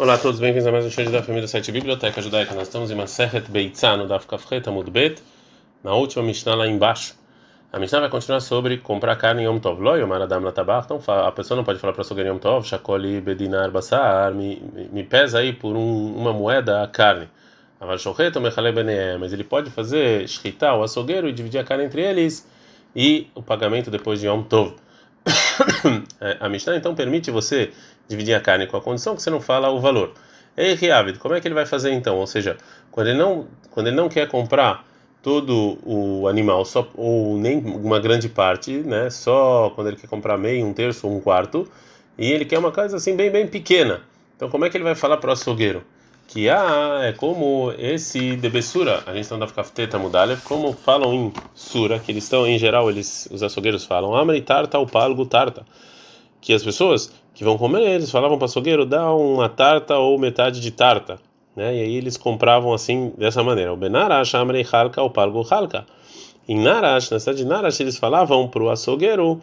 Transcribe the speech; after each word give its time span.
Olá 0.00 0.14
a 0.14 0.18
todos, 0.18 0.40
bem-vindos 0.40 0.66
a 0.66 0.72
mais 0.72 0.86
um 0.86 0.90
show 0.90 1.04
da 1.10 1.22
família 1.22 1.46
site 1.46 1.70
Biblioteca 1.70 2.22
Judaica. 2.22 2.54
Nós 2.54 2.68
estamos 2.68 2.90
em 2.90 2.94
Maseret 2.94 3.50
Beitzah, 3.50 3.98
no 3.98 4.08
Daf 4.08 4.26
Kafret 4.26 4.66
Amud 4.66 4.90
Bet, 4.90 5.22
na 5.84 5.92
última 5.92 6.22
Mishnah 6.22 6.54
lá 6.54 6.66
embaixo. 6.66 7.14
A 7.70 7.78
Mishnah 7.78 8.00
vai 8.00 8.08
continuar 8.08 8.40
sobre 8.40 8.78
comprar 8.78 9.14
carne 9.16 9.42
em 9.42 9.44
Yom 9.44 9.58
Tov. 9.58 9.78
Lo 9.78 9.96
Yomar 9.96 10.22
Adam 10.22 10.40
Latabach, 10.40 10.86
então 10.86 11.02
a 11.06 11.30
pessoa 11.32 11.54
não 11.54 11.64
pode 11.64 11.78
falar 11.78 11.92
para 11.92 12.02
a 12.02 12.22
Yom 12.22 12.38
Tov, 12.38 12.66
Shakoli 12.66 13.20
Bedinar 13.20 13.70
Basar, 13.70 14.32
me, 14.32 14.62
me 14.90 15.04
pesa 15.04 15.40
aí 15.40 15.52
por 15.52 15.76
um, 15.76 16.16
uma 16.16 16.32
moeda 16.32 16.82
a 16.82 16.88
carne. 16.88 17.28
Mas 17.78 19.34
ele 19.34 19.44
pode 19.44 19.70
fazer 19.70 20.26
shkita, 20.26 20.72
o 20.72 20.82
açougueiro, 20.82 21.28
e 21.28 21.32
dividir 21.32 21.60
a 21.60 21.64
carne 21.64 21.84
entre 21.84 22.00
eles 22.00 22.48
e 22.96 23.28
o 23.34 23.42
pagamento 23.42 23.90
depois 23.90 24.18
de 24.18 24.28
Yom 24.28 24.44
Tov. 24.44 24.76
É, 26.20 26.36
a 26.40 26.48
Mishnah 26.48 26.76
então 26.76 26.94
permite 26.94 27.30
você 27.30 27.70
dividir 28.08 28.34
a 28.34 28.40
carne 28.40 28.66
com 28.66 28.76
a 28.76 28.80
condição 28.80 29.16
que 29.16 29.22
você 29.22 29.30
não 29.30 29.40
fala 29.40 29.70
o 29.70 29.80
valor. 29.80 30.12
Ei, 30.56 30.74
Riavid, 30.74 31.18
como 31.18 31.34
é 31.34 31.40
que 31.40 31.48
ele 31.48 31.54
vai 31.54 31.64
fazer 31.64 31.92
então? 31.92 32.16
Ou 32.18 32.26
seja, 32.26 32.58
quando 32.90 33.08
ele 33.08 33.18
não, 33.18 33.46
quando 33.70 33.86
ele 33.86 33.96
não 33.96 34.08
quer 34.08 34.28
comprar 34.28 34.84
todo 35.22 35.78
o 35.84 36.26
animal, 36.28 36.64
só 36.64 36.88
ou 36.94 37.38
nem 37.38 37.58
uma 37.58 37.98
grande 38.00 38.28
parte, 38.28 38.72
né? 38.78 39.08
Só 39.10 39.70
quando 39.74 39.88
ele 39.88 39.96
quer 39.96 40.08
comprar 40.08 40.36
meio, 40.36 40.66
um 40.66 40.72
terço, 40.72 41.08
um 41.08 41.20
quarto, 41.20 41.66
e 42.18 42.30
ele 42.30 42.44
quer 42.44 42.58
uma 42.58 42.72
coisa 42.72 42.96
assim 42.96 43.16
bem 43.16 43.30
bem 43.30 43.46
pequena. 43.46 44.02
Então 44.36 44.50
como 44.50 44.64
é 44.64 44.70
que 44.70 44.76
ele 44.76 44.84
vai 44.84 44.94
falar 44.94 45.16
para 45.18 45.30
o 45.30 45.32
açougueiro? 45.32 45.84
Que 46.30 46.48
ah, 46.48 47.00
é 47.02 47.12
como 47.12 47.72
esse 47.76 48.36
debessura, 48.36 49.02
a 49.04 49.12
gente 49.12 49.22
está 49.22 49.34
andando 49.34 49.52
kafteta 49.52 49.98
mudalev, 49.98 50.40
como 50.42 50.72
falam 50.72 51.12
em 51.12 51.32
sura, 51.54 51.98
que 51.98 52.12
eles 52.12 52.22
estão 52.22 52.46
em 52.46 52.56
geral, 52.56 52.88
eles 52.88 53.28
os 53.32 53.42
açougueiros 53.42 53.84
falam, 53.84 54.14
amri 54.14 54.40
tarta 54.40 54.78
o 54.78 54.86
palgo 54.86 55.26
tarta, 55.26 55.66
que 56.40 56.52
as 56.52 56.62
pessoas 56.62 57.12
que 57.34 57.42
vão 57.42 57.58
comer, 57.58 57.82
eles 57.82 58.12
falavam 58.12 58.38
para 58.38 58.44
o 58.44 58.48
açougueiro, 58.48 58.86
dá 58.86 59.12
uma 59.12 59.48
tarta 59.48 59.98
ou 59.98 60.16
metade 60.20 60.60
de 60.60 60.70
tarta, 60.70 61.18
né? 61.56 61.76
E 61.76 61.80
aí 61.82 61.96
eles 61.96 62.16
compravam 62.16 62.72
assim 62.72 63.12
dessa 63.18 63.42
maneira, 63.42 63.72
o 63.72 63.76
benarash 63.76 64.36
amri 64.36 64.64
halka 64.72 65.02
o 65.02 65.10
palgo 65.10 65.44
halka. 65.50 65.84
Em 66.48 66.58
Narash, 66.58 67.10
na 67.10 67.20
cidade 67.20 67.38
de 67.38 67.44
Narash, 67.44 67.78
eles 67.80 67.96
falavam 67.96 68.48
para 68.48 68.62
o 68.62 68.70
açougueiro, 68.70 69.40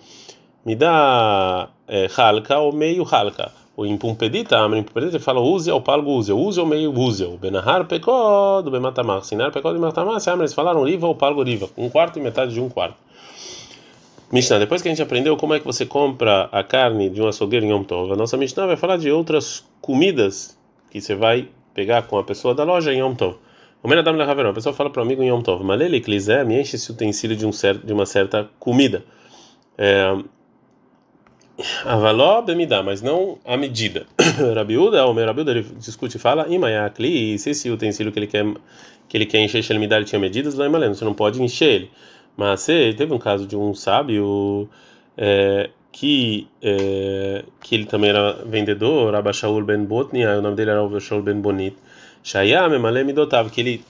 me 0.66 0.76
dá 0.76 1.70
é, 1.88 2.08
halka 2.18 2.58
ou 2.60 2.72
meio 2.72 3.04
halka 3.04 3.52
o 3.78 3.86
impumpedita, 3.86 4.60
a 4.60 4.66
impumpedita 4.76 5.20
fala 5.20 5.40
use 5.40 5.70
ao 5.70 5.80
palgo 5.80 6.10
use, 6.14 6.34
use 6.34 6.60
ao 6.60 6.66
meio 6.66 6.92
use, 6.92 7.24
o 7.24 7.38
benahar 7.38 7.86
pecó 7.86 8.60
do 8.60 8.72
bematamar, 8.72 9.24
sinar 9.24 9.52
pecó 9.52 9.72
do 9.72 9.80
bematamar, 9.80 10.20
se 10.20 10.32
eles 10.32 10.52
falaram 10.52 10.84
riva 10.84 11.06
ou 11.06 11.14
palgo 11.14 11.44
riva, 11.44 11.70
um 11.78 11.88
quarto 11.88 12.18
e 12.18 12.22
metade 12.22 12.56
de 12.56 12.60
um 12.60 12.70
quarto. 12.70 12.98
Mishnah, 14.32 14.58
depois 14.58 14.82
que 14.82 14.88
a 14.88 14.92
gente 14.92 15.02
aprendeu 15.04 15.38
como 15.38 15.54
é 15.54 15.60
que 15.60 15.66
você 15.66 15.86
compra 15.86 16.50
a 16.52 16.64
carne 16.64 17.08
de 17.08 17.22
um 17.22 17.28
açougueiro 17.28 17.68
em 17.68 17.70
Yom 17.70 17.84
Tov, 17.84 18.12
a 18.12 18.16
nossa 18.16 18.36
Mishnah 18.36 18.66
vai 18.66 18.78
falar 18.78 18.98
de 18.98 19.12
outras 19.12 19.64
comidas 19.80 20.58
que 20.90 21.00
você 21.00 21.14
vai 21.14 21.48
pegar 21.76 22.02
com 22.02 22.18
a 22.18 22.24
pessoa 22.24 22.56
da 22.56 22.64
loja 22.64 22.92
em 22.92 22.98
Yom 22.98 23.14
Tov. 23.14 23.36
O 23.84 23.88
Menadam 23.88 24.16
Lehaverão, 24.16 24.50
a 24.50 24.54
pessoa 24.54 24.74
fala 24.74 24.90
para 24.90 25.02
o 25.02 25.06
amigo 25.06 25.22
em 25.22 25.28
Yom 25.28 25.44
Tov, 25.44 25.64
Malele 25.64 26.02
Klizé, 26.02 26.44
me 26.44 26.60
enche 26.60 26.78
esse 26.78 26.92
utensílio 26.92 27.38
de, 27.38 27.46
um 27.46 27.52
certo, 27.52 27.86
de 27.86 27.94
uma 27.94 28.08
certa 28.08 28.50
comida. 28.60 29.04
É, 29.78 30.18
Avaló 31.86 32.42
bemidá, 32.42 32.84
mas 32.84 33.02
não 33.02 33.40
a 33.44 33.58
medida. 33.58 34.06
Rabiuda, 34.56 35.06
o 35.08 35.14
meu 35.14 35.26
Rabiuda, 35.26 35.52
ele 35.52 35.64
discute 35.78 36.18
e 36.18 36.20
fala, 36.20 36.48
imayakli, 36.48 37.38
se 37.40 37.50
esse 37.50 37.70
utensílio 37.70 38.12
que 38.12 38.20
ele 38.20 38.28
quer 38.28 38.46
que 39.10 39.16
ele 39.16 39.26
quer 39.26 39.40
encher 39.40 39.64
ele 39.70 39.86
ele 39.86 40.06
tinha 40.06 40.20
medidas, 40.20 40.56
lá 40.56 40.66
em 40.66 40.70
Maleno, 40.70 40.94
você 40.94 41.06
não 41.06 41.14
pode 41.14 41.42
encher 41.42 41.70
ele. 41.70 41.92
Mas 42.36 42.62
se 42.62 42.94
teve 42.94 43.14
um 43.14 43.18
caso 43.18 43.48
de 43.48 43.56
um 43.56 43.74
sábio 43.74 44.70
é, 45.18 45.70
que 45.92 46.48
é, 46.62 47.44
que 47.62 47.74
ele 47.74 47.86
também 47.86 48.10
era 48.10 48.34
vendedor, 48.46 49.16
Abashaul 49.16 49.64
ben 49.64 49.84
Botni, 49.86 50.26
o 50.26 50.42
nome 50.42 50.56
dele 50.56 50.72
era 50.72 50.84
Abashaul 50.84 51.22
ben 51.22 51.40
Bonit. 51.42 51.76
Shayam 52.22 52.74
emalem 52.74 53.06
midotav, 53.06 53.50
que 53.50 53.62
ele 53.62 53.84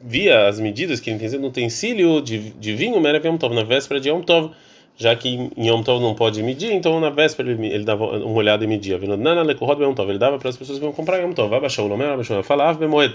via 0.00 0.48
as 0.48 0.58
medidas 0.58 1.00
que 1.00 1.08
ele 1.08 1.18
tem 1.18 1.38
no 1.38 1.48
utensílio 1.48 2.20
de, 2.20 2.50
de 2.50 2.74
vinho, 2.74 3.00
Merav 3.00 3.24
Yom 3.24 3.38
Tov, 3.38 3.54
na 3.54 3.62
véspera 3.62 4.00
de 4.00 4.08
Yom 4.08 4.20
Tov 4.20 4.50
já 4.96 5.14
que 5.16 5.50
em 5.56 5.68
Yom 5.68 5.82
Tov 5.82 6.00
não 6.00 6.14
pode 6.14 6.42
medir, 6.42 6.72
então 6.72 7.00
na 7.00 7.10
véspera 7.10 7.50
ele, 7.50 7.66
ele 7.66 7.84
dava 7.84 8.04
uma 8.04 8.36
olhada 8.36 8.64
e 8.64 8.66
media. 8.66 8.96
Ele 8.96 10.18
dava 10.18 10.38
para 10.38 10.48
as 10.48 10.56
pessoas 10.56 10.78
que 10.78 10.84
vão 10.84 10.92
comprar 10.92 11.18
Yom 11.18 11.32
Tov. 11.32 11.50
Falava 12.44 12.78
Bemoed. 12.78 13.14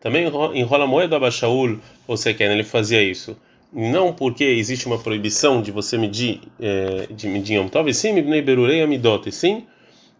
Também 0.00 0.26
enrola 0.54 0.86
moeda 0.86 1.16
Abashaul, 1.16 1.78
você 2.08 2.32
quer, 2.32 2.50
ele 2.50 2.64
fazia 2.64 3.02
isso. 3.02 3.36
Não 3.70 4.12
porque 4.12 4.42
existe 4.42 4.86
uma 4.86 4.98
proibição 4.98 5.60
de 5.60 5.70
você 5.70 5.98
medir, 5.98 6.40
é, 6.58 7.06
de 7.10 7.28
medir 7.28 7.58
Yom 7.58 7.68
Tov, 7.68 7.88
e 7.88 7.94
sim, 7.94 8.12
Mibnei 8.12 8.40
Berurei 8.40 8.82
Amidot, 8.82 9.28
e 9.28 9.32
sim, 9.32 9.66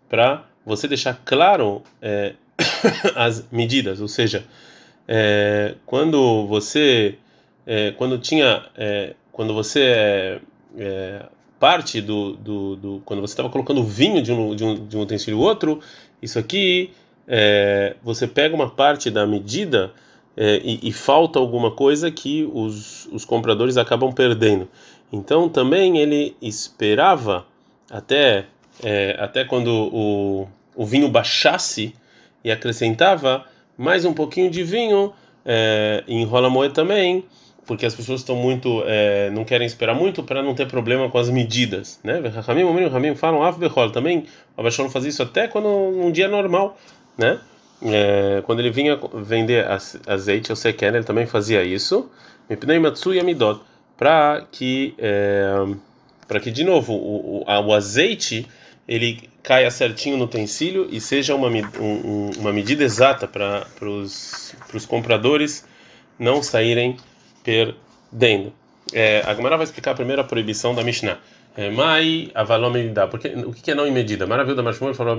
para 0.08 0.44
você 0.66 0.86
deixar 0.86 1.20
claro 1.24 1.82
é, 2.02 2.34
as 3.16 3.46
medidas, 3.50 4.02
ou 4.02 4.06
seja, 4.06 4.44
é, 5.08 5.74
quando 5.86 6.46
você, 6.46 7.16
quando 7.96 8.18
tinha, 8.18 8.64
quando 9.32 9.54
você 9.54 10.40
é, 10.78 11.24
parte 11.58 12.00
do, 12.00 12.32
do, 12.32 12.76
do, 12.76 13.02
quando 13.04 13.20
você 13.20 13.32
estava 13.32 13.50
colocando 13.50 13.84
vinho 13.84 14.22
de 14.22 14.32
um, 14.32 14.54
de 14.54 14.64
um, 14.64 14.86
de 14.86 14.96
um 14.96 15.00
utensílio 15.00 15.38
outro, 15.38 15.80
isso 16.22 16.38
aqui 16.38 16.90
é, 17.28 17.96
você 18.02 18.26
pega 18.26 18.54
uma 18.54 18.70
parte 18.70 19.10
da 19.10 19.26
medida 19.26 19.92
é, 20.36 20.60
e, 20.64 20.88
e, 20.88 20.92
falta 20.92 21.38
alguma 21.38 21.70
coisa 21.70 22.10
que 22.10 22.48
os, 22.52 23.06
os 23.12 23.24
compradores 23.24 23.76
acabam 23.76 24.12
perdendo. 24.12 24.68
Então 25.12 25.48
também 25.48 25.98
ele 25.98 26.36
esperava 26.40 27.46
até 27.90 28.46
é, 28.82 29.16
até 29.18 29.44
quando 29.44 29.68
o, 29.68 30.48
o 30.74 30.86
vinho 30.86 31.08
baixasse 31.08 31.94
e 32.42 32.50
acrescentava 32.50 33.44
mais 33.76 34.04
um 34.04 34.14
pouquinho 34.14 34.50
de 34.50 34.62
vinho 34.62 35.12
é, 35.44 36.02
em 36.08 36.24
rola 36.24 36.48
moeda 36.48 36.72
também 36.72 37.24
porque 37.70 37.86
as 37.86 37.94
pessoas 37.94 38.22
estão 38.22 38.34
muito 38.34 38.82
é, 38.84 39.30
não 39.30 39.44
querem 39.44 39.64
esperar 39.64 39.94
muito 39.94 40.24
para 40.24 40.42
não 40.42 40.56
ter 40.56 40.66
problema 40.66 41.08
com 41.08 41.16
as 41.18 41.30
medidas, 41.30 42.00
né? 42.02 42.20
Ramim, 42.44 42.64
Ramim, 42.64 42.88
Ramim 42.88 43.14
falam 43.14 43.44
af 43.44 43.56
também. 43.92 44.26
O 44.56 44.60
Abashon 44.60 44.90
fazia 44.90 45.08
isso 45.08 45.22
até 45.22 45.46
quando 45.46 45.68
um 45.68 46.10
dia 46.10 46.26
normal, 46.26 46.76
né? 47.16 47.38
É, 47.80 48.42
quando 48.44 48.58
ele 48.58 48.72
vinha 48.72 48.98
vender 49.22 49.64
azeite 50.04 50.50
ao 50.50 50.56
sequer, 50.56 50.92
ele 50.92 51.04
também 51.04 51.26
fazia 51.26 51.62
isso. 51.62 52.10
Para 53.96 54.44
que 54.50 54.92
é, 54.98 55.52
para 56.26 56.40
que 56.40 56.50
de 56.50 56.64
novo 56.64 56.92
o, 56.92 57.44
o, 57.46 57.66
o, 57.68 57.72
azeite 57.72 58.48
ele 58.88 59.30
caia 59.44 59.70
certinho 59.70 60.16
no 60.16 60.24
utensílio 60.24 60.88
e 60.90 61.00
seja 61.00 61.36
uma, 61.36 61.46
um, 61.46 62.30
uma 62.36 62.52
medida 62.52 62.82
exata 62.82 63.28
para 63.28 63.64
os 63.88 64.86
compradores 64.88 65.64
não 66.18 66.42
saírem 66.42 66.96
perdendo. 67.42 68.52
É, 68.92 69.22
a 69.26 69.34
Gemara 69.34 69.56
vai 69.56 69.64
explicar 69.64 69.94
primeiro 69.94 70.20
a 70.20 70.24
proibição 70.24 70.74
da 70.74 70.82
Mishnah. 70.82 71.18
É, 71.56 71.68
Mai 71.68 72.30
avalome 72.32 72.88
dá, 72.90 73.08
porque 73.08 73.28
o 73.28 73.52
que 73.52 73.72
é 73.72 73.74
não 73.74 73.86
em 73.86 73.90
medida? 73.90 74.26
Maravilha 74.26 74.56
da 74.56 74.62
Mashmur 74.62 74.94
falou 74.94 75.16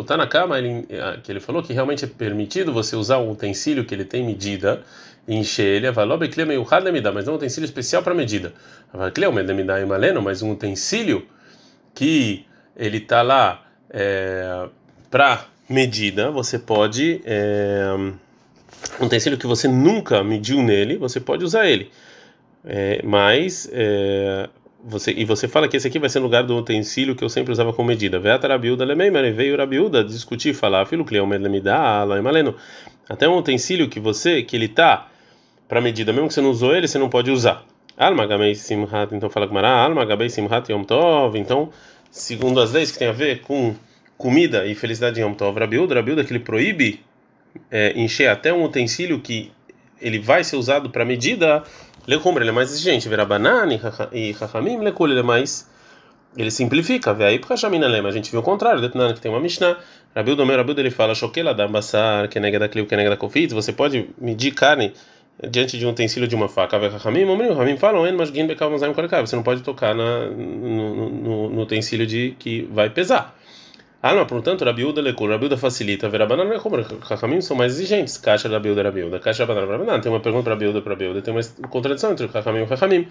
o 0.00 0.04
Tanakama 0.04 0.58
ele, 0.58 0.86
é, 0.88 1.18
que 1.22 1.30
ele 1.30 1.40
falou 1.40 1.62
que 1.62 1.74
realmente 1.74 2.04
é 2.04 2.08
permitido 2.08 2.72
você 2.72 2.96
usar 2.96 3.18
um 3.18 3.30
utensílio 3.30 3.84
que 3.84 3.94
ele 3.94 4.04
tem 4.04 4.24
medida 4.24 4.82
e 5.28 5.34
encher 5.34 5.66
ele 5.66 5.86
avalome 5.86 6.28
klema 6.28 6.54
e 6.54 6.58
o 6.58 6.64
medida, 6.64 7.12
mas 7.12 7.26
não 7.26 7.34
um 7.34 7.36
utensílio 7.36 7.66
especial 7.66 8.02
para 8.02 8.14
medida. 8.14 8.54
Avalklema 8.92 9.42
medida 9.42 9.80
e 9.80 9.84
maleno, 9.84 10.22
mas 10.22 10.40
um 10.40 10.52
utensílio 10.52 11.26
que 11.94 12.46
ele 12.74 12.98
está 12.98 13.20
lá 13.20 13.62
é, 13.90 14.68
para 15.10 15.46
medida, 15.68 16.30
você 16.30 16.58
pode 16.58 17.20
é, 17.24 17.94
um 19.00 19.06
utensílio 19.06 19.38
que 19.38 19.46
você 19.46 19.68
nunca 19.68 20.22
mediu 20.22 20.62
nele, 20.62 20.96
você 20.96 21.20
pode 21.20 21.44
usar 21.44 21.66
ele. 21.66 21.90
É, 22.64 23.00
mas 23.04 23.68
é, 23.72 24.48
você 24.84 25.12
e 25.12 25.24
você 25.24 25.46
fala 25.46 25.68
que 25.68 25.76
esse 25.76 25.86
aqui 25.86 25.98
vai 25.98 26.08
ser 26.08 26.18
no 26.18 26.24
lugar 26.24 26.42
do 26.42 26.56
utensílio 26.56 27.14
que 27.14 27.22
eu 27.22 27.28
sempre 27.28 27.52
usava 27.52 27.72
com 27.72 27.84
medida. 27.84 28.18
Veio 28.18 29.56
Rabiuda 29.56 30.04
discutir, 30.04 30.54
falar, 30.54 30.86
filho 30.86 31.04
Cleomer 31.04 31.40
Lemida, 31.40 31.76
Maleno. 32.22 32.54
Até 33.08 33.28
um 33.28 33.36
utensílio 33.36 33.88
que 33.88 34.00
você, 34.00 34.42
que 34.42 34.56
ele 34.56 34.68
tá 34.68 35.08
para 35.68 35.80
medida, 35.80 36.12
mesmo 36.12 36.28
que 36.28 36.34
você 36.34 36.40
não 36.40 36.50
usou 36.50 36.74
ele, 36.74 36.88
você 36.88 36.98
não 36.98 37.08
pode 37.08 37.30
usar. 37.30 37.64
Alma 37.96 38.26
Gamei 38.26 38.54
Simhat, 38.54 39.14
então 39.14 39.30
fala 39.30 39.48
com 39.48 39.58
Alma 39.58 40.04
Gamei 40.04 40.28
Simhat 40.28 40.70
Yom 40.70 40.84
Tov, 40.84 41.38
então, 41.38 41.70
segundo 42.10 42.60
as 42.60 42.72
leis 42.72 42.92
que 42.92 42.98
tem 42.98 43.08
a 43.08 43.12
ver 43.12 43.40
com 43.40 43.74
comida 44.18 44.66
e 44.66 44.74
felicidade 44.74 45.18
em 45.18 45.24
Yom 45.24 45.34
Tov, 45.34 45.58
Rabiuda, 45.58 45.94
Rabiuda 45.94 46.24
que 46.24 46.32
ele 46.32 46.40
proíbe 46.40 47.00
é, 47.70 47.92
encher 47.98 48.28
até 48.28 48.52
um 48.52 48.64
utensílio 48.64 49.20
que 49.20 49.52
ele 50.00 50.18
vai 50.18 50.44
ser 50.44 50.56
usado 50.56 50.90
para 50.90 51.04
medida, 51.04 51.62
lecombra, 52.06 52.42
ele 52.42 52.50
é 52.50 52.52
mais 52.52 52.70
exigente. 52.70 53.08
Verá 53.08 53.24
banana 53.24 53.72
e 54.12 54.32
rachamim, 54.32 54.78
lecol, 54.78 55.08
ele 55.08 55.20
é 55.20 55.22
mais. 55.22 55.68
Ele 56.36 56.50
simplifica, 56.50 57.14
vê 57.14 57.24
aí 57.24 57.40
lema. 57.70 58.08
A 58.08 58.12
gente 58.12 58.30
viu 58.30 58.40
o 58.40 58.42
contrário, 58.42 58.80
detonando 58.80 59.14
que 59.14 59.20
tem 59.20 59.30
uma 59.30 59.40
Mishnah. 59.40 59.78
Rabiu 60.14 60.36
do 60.36 60.44
meu 60.44 60.56
Rabiu 60.56 60.74
ele 60.78 60.90
fala: 60.90 61.14
Shoquela 61.14 61.54
da 61.54 61.66
bassar, 61.66 62.28
que 62.28 62.38
nega 62.38 62.58
da 62.58 62.68
clio, 62.68 62.86
que 62.86 62.94
nega 62.94 63.10
da 63.10 63.16
confit. 63.16 63.54
Você 63.54 63.72
pode 63.72 64.10
medir 64.20 64.52
carne 64.52 64.92
diante 65.50 65.78
de 65.78 65.86
um 65.86 65.90
utensílio 65.90 66.28
de 66.28 66.34
uma 66.34 66.48
faca. 66.48 66.78
Vê 66.78 66.88
rachamim, 66.88 67.24
o 67.24 67.36
rachamim 67.54 67.76
falam: 67.78 68.04
mas 68.16 68.30
guin 68.30 68.46
becal 68.46 68.70
Você 68.70 69.36
não 69.36 69.42
pode 69.42 69.62
tocar 69.62 69.94
na, 69.94 70.26
no, 70.26 71.10
no, 71.10 71.50
no 71.50 71.62
utensílio 71.62 72.06
de 72.06 72.36
que 72.38 72.68
vai 72.70 72.90
pesar. 72.90 73.34
Ah, 74.02 74.14
não, 74.14 74.26
portanto, 74.26 74.64
Rabiúda 74.64 75.00
lecou, 75.00 75.28
Rabiúda 75.28 75.56
facilita, 75.56 76.08
Verabanan 76.08 76.54
é 76.54 76.58
como 76.58 76.76
Rahamim 76.76 77.40
são 77.40 77.56
mais 77.56 77.72
exigentes, 77.72 78.16
Caixa 78.18 78.48
Rabiúda, 78.48 78.82
Rabiúda, 78.82 79.18
Caixa 79.18 79.44
Rabanan, 79.44 79.66
Rabanan, 79.66 80.00
tem 80.00 80.12
uma 80.12 80.20
pergunta 80.20 80.44
para 80.44 80.52
Rabiúda, 80.52 80.82
para 80.82 80.92
Rabiúda, 80.92 81.22
tem 81.22 81.34
uma 81.34 81.42
contradição 81.68 82.12
entre 82.12 82.26
Rahamim 82.26 82.60
e 82.60 82.64
Rahamim. 82.64 83.08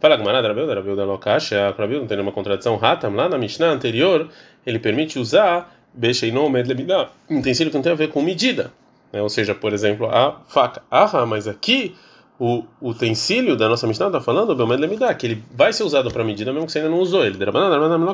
Fala 0.00 0.16
Gmarada, 0.16 0.48
Rabiúda, 0.48 0.74
Rabiúda, 0.74 1.04
Lokacha, 1.04 1.74
Rabiúda, 1.78 2.00
não 2.00 2.06
tem 2.06 2.16
nenhuma 2.16 2.32
contradição, 2.32 2.78
Hatam, 2.82 3.14
lá 3.14 3.28
na 3.28 3.38
Mishnah 3.38 3.68
anterior, 3.68 4.28
ele 4.66 4.78
permite 4.78 5.18
usar 5.18 5.72
Becheinon 5.94 6.48
Medlemidá, 6.50 7.08
um 7.30 7.38
utensílio 7.38 7.70
que 7.70 7.76
não 7.76 7.82
tem 7.82 7.92
a 7.92 7.96
ver 7.96 8.08
com 8.08 8.20
medida, 8.20 8.72
né? 9.12 9.22
ou 9.22 9.28
seja, 9.28 9.54
por 9.54 9.72
exemplo, 9.72 10.06
a 10.06 10.40
faca. 10.48 10.82
Ah, 10.90 11.24
mas 11.24 11.46
aqui 11.46 11.94
o 12.38 12.64
utensílio 12.82 13.56
da 13.56 13.68
nossa 13.68 13.86
Mishnah 13.86 14.06
está 14.06 14.20
falando, 14.20 14.50
o 14.50 14.56
Belmedlemidá, 14.56 15.14
que 15.14 15.26
ele 15.26 15.44
vai 15.52 15.72
ser 15.72 15.84
usado 15.84 16.10
para 16.10 16.24
medida 16.24 16.52
mesmo 16.52 16.66
que 16.66 16.72
você 16.72 16.78
ainda 16.78 16.90
não 16.90 16.98
usou 16.98 17.24
ele. 17.24 17.38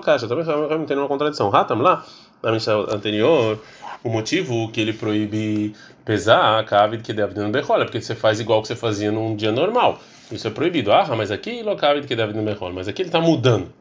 Caixa, 0.02 0.28
também 0.28 0.44
tem 0.44 0.88
nenhuma 0.88 1.08
contradição. 1.08 1.55
Hatam 1.55 1.78
lá, 1.78 2.05
na 2.43 2.52
Mishnah 2.52 2.94
anterior, 2.94 3.58
o 4.05 4.11
motivo 4.11 4.70
que 4.70 4.81
ele 4.81 4.93
proíbe 4.93 5.75
pesar 6.05 6.58
a 6.58 6.64
cavid 6.64 7.02
que 7.02 7.12
deve 7.12 7.38
no 7.38 7.49
berrola, 7.49 7.84
porque 7.84 8.00
você 8.00 8.14
faz 8.14 8.40
igual 8.40 8.61
que 8.61 8.69
você 8.69 8.76
fazia 8.76 9.11
num 9.11 9.34
dia 9.34 9.52
normal. 9.52 9.99
Isso 10.31 10.46
é 10.46 10.50
proibido. 10.50 10.93
Ah, 10.93 11.06
mas 11.16 11.31
aqui 11.31 11.62
lo 11.62 11.76
cavid 11.76 12.06
que 12.06 12.14
deve 12.14 12.32
no 12.34 12.43
berrola, 12.43 12.75
mas 12.75 12.88
aqui 12.88 13.02
ele 13.02 13.08
está 13.08 13.20
mudando. 13.20 13.73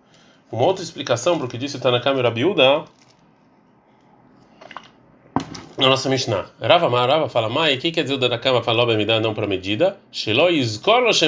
Uma 0.51 0.63
outra 0.63 0.83
explicação 0.83 1.37
para 1.37 1.45
o 1.45 1.49
que 1.49 1.57
disse 1.57 1.77
está 1.77 1.91
na 1.91 1.99
câmera 1.99 2.31
biúda 2.31 2.83
na 5.79 5.87
nossa 5.87 6.09
Mishnah. 6.09 6.45
Rava 6.61 6.89
Rava 6.89 7.29
fala, 7.29 7.49
Mai, 7.49 7.75
o 7.75 7.79
que 7.79 7.91
quer 7.91 8.03
dizer 8.03 8.15
o 8.15 8.17
da 8.17 8.37
cama 8.37 8.61
falou 8.61 8.85
me 8.87 9.05
dá 9.05 9.19
não 9.19 9.33
para 9.33 9.47
medida? 9.47 9.97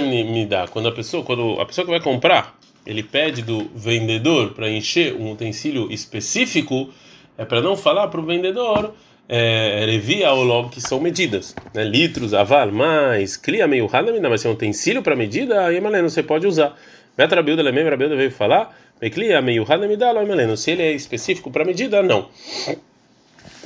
Me 0.04 0.46
dá. 0.46 0.68
Quando 0.68 0.88
a 0.88 0.92
pessoa, 0.92 1.24
quando 1.24 1.60
a 1.60 1.66
pessoa 1.66 1.86
que 1.86 1.92
vai 1.92 2.02
comprar, 2.02 2.58
ele 2.86 3.02
pede 3.02 3.42
do 3.42 3.70
vendedor 3.74 4.54
para 4.54 4.70
encher 4.70 5.16
um 5.16 5.32
utensílio 5.32 5.92
específico, 5.92 6.90
é 7.38 7.46
para 7.46 7.62
não 7.62 7.78
falar 7.78 8.10
para 8.10 8.20
o 8.20 8.24
vendedor 8.24 8.94
é, 9.30 9.86
revia 9.86 10.32
ou 10.34 10.44
logo 10.44 10.70
que 10.70 10.82
são 10.82 11.00
medidas, 11.00 11.56
né? 11.74 11.86
litros, 11.86 12.34
aval, 12.34 12.70
mais, 12.72 13.38
cria 13.38 13.66
meio 13.66 13.86
rala, 13.86 14.12
mas 14.30 14.42
se 14.42 14.48
é 14.48 14.50
um 14.50 14.54
utensílio 14.54 15.02
para 15.02 15.16
medida, 15.16 15.66
aí 15.66 15.80
maleno 15.80 16.10
você 16.10 16.22
pode 16.22 16.46
usar. 16.46 16.78
Betra 17.16 17.42
Bilda 17.42 17.62
Lemem, 17.62 17.86
Bilda 17.98 18.16
veio 18.16 18.32
falar, 18.32 18.78
clia 19.10 19.42
meio 19.42 19.64
rala, 19.64 19.88
me 19.88 19.96
dá, 19.96 20.12
se 20.58 20.72
ele 20.72 20.82
é 20.82 20.92
específico 20.92 21.50
para 21.50 21.64
medida, 21.64 22.04
não. 22.04 22.28